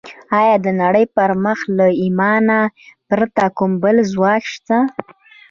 ایا 0.39 0.53
د 0.65 0.67
نړۍ 0.81 1.05
پر 1.15 1.29
مخ 1.43 1.59
له 1.77 1.87
ایمانه 2.01 2.59
پرته 3.09 3.43
کوم 3.57 3.71
بل 3.83 3.95
ځواک 4.11 4.43
شته 4.53 4.77